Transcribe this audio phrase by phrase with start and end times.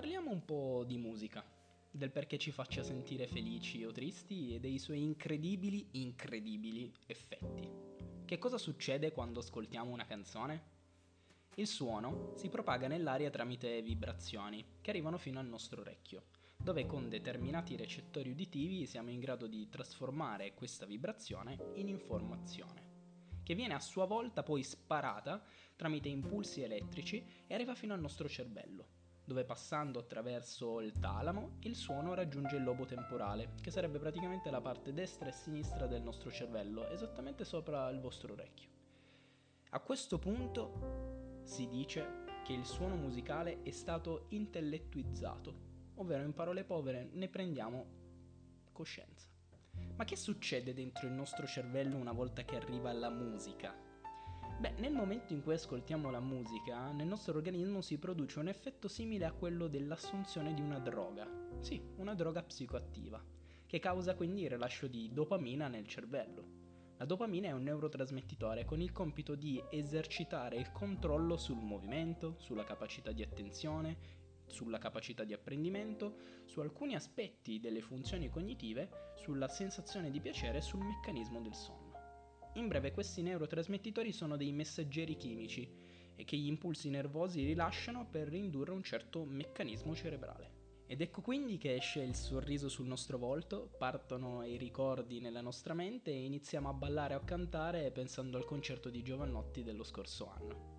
[0.00, 1.44] parliamo un po' di musica,
[1.90, 7.70] del perché ci faccia sentire felici o tristi e dei suoi incredibili, incredibili effetti.
[8.24, 10.62] Che cosa succede quando ascoltiamo una canzone?
[11.56, 16.22] Il suono si propaga nell'aria tramite vibrazioni che arrivano fino al nostro orecchio,
[16.56, 23.54] dove con determinati recettori uditivi siamo in grado di trasformare questa vibrazione in informazione, che
[23.54, 25.44] viene a sua volta poi sparata
[25.76, 28.99] tramite impulsi elettrici e arriva fino al nostro cervello,
[29.30, 34.60] dove passando attraverso il talamo il suono raggiunge il lobo temporale, che sarebbe praticamente la
[34.60, 38.68] parte destra e sinistra del nostro cervello, esattamente sopra il vostro orecchio.
[39.70, 45.54] A questo punto si dice che il suono musicale è stato intellettuizzato,
[45.94, 47.86] ovvero in parole povere ne prendiamo
[48.72, 49.28] coscienza.
[49.94, 53.89] Ma che succede dentro il nostro cervello una volta che arriva la musica?
[54.60, 58.88] Beh, nel momento in cui ascoltiamo la musica, nel nostro organismo si produce un effetto
[58.88, 61.26] simile a quello dell'assunzione di una droga.
[61.60, 63.24] Sì, una droga psicoattiva,
[63.64, 66.44] che causa quindi il rilascio di dopamina nel cervello.
[66.98, 72.64] La dopamina è un neurotrasmettitore con il compito di esercitare il controllo sul movimento, sulla
[72.64, 73.96] capacità di attenzione,
[74.44, 80.60] sulla capacità di apprendimento, su alcuni aspetti delle funzioni cognitive, sulla sensazione di piacere e
[80.60, 81.79] sul meccanismo del sonno.
[82.54, 85.68] In breve, questi neurotrasmettitori sono dei messaggeri chimici
[86.16, 90.58] e che gli impulsi nervosi rilasciano per indurre un certo meccanismo cerebrale.
[90.86, 95.72] Ed ecco quindi che esce il sorriso sul nostro volto, partono i ricordi nella nostra
[95.72, 100.28] mente e iniziamo a ballare o a cantare pensando al concerto di Giovannotti dello scorso
[100.28, 100.78] anno.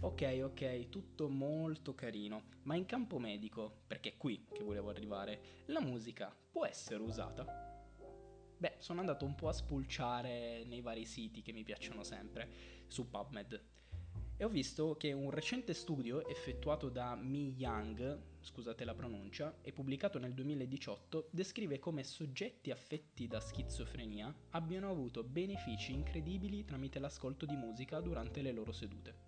[0.00, 5.40] Ok, ok, tutto molto carino, ma in campo medico, perché è qui che volevo arrivare,
[5.66, 7.77] la musica può essere usata?
[8.58, 12.48] Beh, sono andato un po' a spulciare nei vari siti che mi piacciono sempre,
[12.88, 13.62] su PubMed,
[14.40, 19.72] e ho visto che un recente studio effettuato da Mi Young, scusate la pronuncia, e
[19.72, 27.46] pubblicato nel 2018, descrive come soggetti affetti da schizofrenia abbiano avuto benefici incredibili tramite l'ascolto
[27.46, 29.26] di musica durante le loro sedute.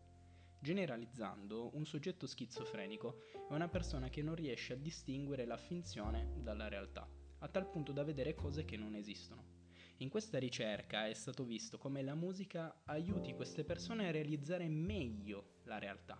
[0.60, 6.68] Generalizzando, un soggetto schizofrenico è una persona che non riesce a distinguere la finzione dalla
[6.68, 9.58] realtà a tal punto da vedere cose che non esistono.
[9.98, 15.56] In questa ricerca è stato visto come la musica aiuti queste persone a realizzare meglio
[15.64, 16.18] la realtà,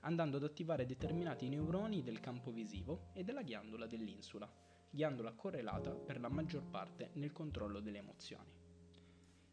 [0.00, 4.50] andando ad attivare determinati neuroni del campo visivo e della ghiandola dell'insula,
[4.90, 8.61] ghiandola correlata per la maggior parte nel controllo delle emozioni.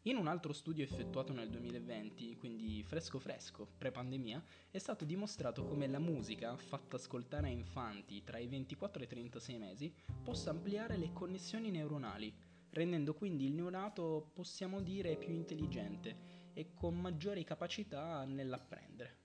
[0.04, 5.86] In un altro studio effettuato nel 2020, quindi fresco fresco, pre-pandemia, è stato dimostrato come
[5.88, 9.94] la musica, fatta ascoltare a infanti tra i 24 e i 36 mesi,
[10.24, 12.34] possa ampliare le connessioni neuronali,
[12.70, 19.18] rendendo quindi il neonato, possiamo dire, più intelligente e con maggiori capacità nell'apprendere.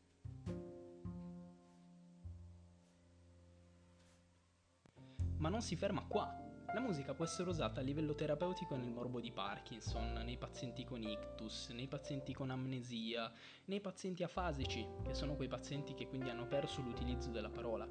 [5.38, 6.45] Ma non si ferma qua.
[6.76, 11.02] La musica può essere usata a livello terapeutico nel morbo di Parkinson, nei pazienti con
[11.02, 13.32] ictus, nei pazienti con amnesia,
[13.68, 17.88] nei pazienti afasici, che sono quei pazienti che quindi hanno perso l'utilizzo della parola,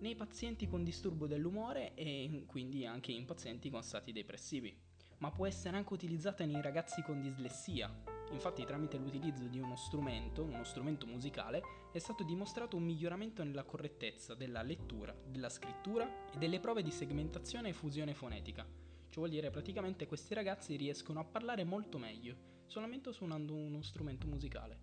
[0.00, 4.76] nei pazienti con disturbo dell'umore e quindi anche in pazienti con stati depressivi.
[5.20, 7.90] Ma può essere anche utilizzata nei ragazzi con dislessia,
[8.32, 13.64] Infatti tramite l'utilizzo di uno strumento, uno strumento musicale, è stato dimostrato un miglioramento nella
[13.64, 18.64] correttezza della lettura, della scrittura e delle prove di segmentazione e fusione fonetica.
[19.08, 22.36] Ciò vuol dire praticamente questi ragazzi riescono a parlare molto meglio,
[22.66, 24.78] solamente suonando uno strumento musicale.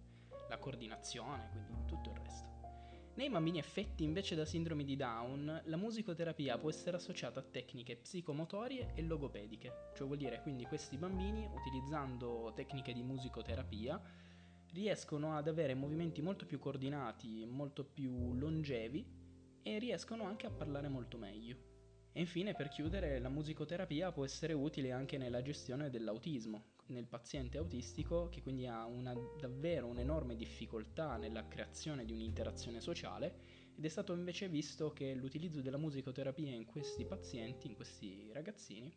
[0.49, 2.56] La coordinazione, quindi tutto il resto.
[3.17, 7.95] Nei bambini affetti invece da sindrome di Down, la musicoterapia può essere associata a tecniche
[7.95, 13.99] psicomotorie e logopediche, cioè vuol dire quindi questi bambini, utilizzando tecniche di musicoterapia,
[14.71, 19.03] riescono ad avere movimenti molto più coordinati, molto più longevi
[19.63, 21.76] e riescono anche a parlare molto meglio.
[22.17, 27.59] E infine, per chiudere, la musicoterapia può essere utile anche nella gestione dell'autismo, nel paziente
[27.59, 33.35] autistico che quindi ha una, davvero un'enorme difficoltà nella creazione di un'interazione sociale
[33.75, 38.91] ed è stato invece visto che l'utilizzo della musicoterapia in questi pazienti, in questi ragazzini,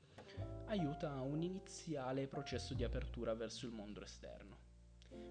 [0.69, 4.56] aiuta un iniziale processo di apertura verso il mondo esterno.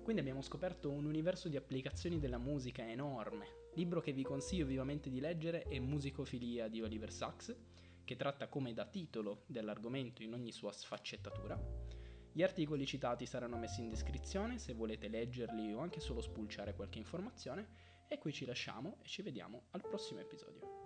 [0.03, 3.67] Quindi abbiamo scoperto un universo di applicazioni della musica enorme.
[3.75, 7.55] Libro che vi consiglio vivamente di leggere è Musicofilia di Oliver Sacks,
[8.03, 11.99] che tratta come da titolo dell'argomento in ogni sua sfaccettatura
[12.31, 16.99] gli articoli citati saranno messi in descrizione se volete leggerli o anche solo spulciare qualche
[16.99, 17.67] informazione
[18.07, 20.78] e qui ci lasciamo e ci vediamo al prossimo episodio.